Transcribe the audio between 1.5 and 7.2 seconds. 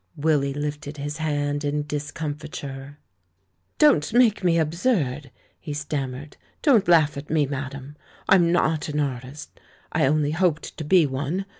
in discomfiture. "Don't make me absurd," he stammered; "don't laugh